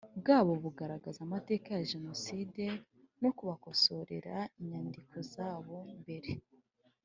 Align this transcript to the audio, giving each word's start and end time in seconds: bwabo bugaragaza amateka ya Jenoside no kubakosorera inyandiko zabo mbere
bwabo 0.19 0.51
bugaragaza 0.63 1.19
amateka 1.27 1.67
ya 1.77 1.85
Jenoside 1.91 2.63
no 3.21 3.29
kubakosorera 3.37 4.35
inyandiko 4.59 5.15
zabo 5.33 5.77
mbere 6.01 6.31